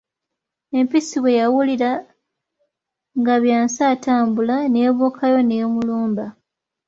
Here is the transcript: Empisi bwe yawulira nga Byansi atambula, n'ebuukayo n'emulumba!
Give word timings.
Empisi 0.79 1.17
bwe 1.21 1.37
yawulira 1.39 1.91
nga 3.19 3.35
Byansi 3.43 3.79
atambula, 3.93 4.55
n'ebuukayo 4.67 5.39
n'emulumba! 5.43 6.25